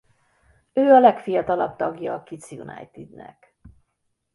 Ő 0.73 0.93
a 0.93 0.99
legfiatalabb 0.99 1.75
tagja 1.75 2.13
a 2.13 2.23
Kids 2.23 2.51
United-nek. 2.51 3.55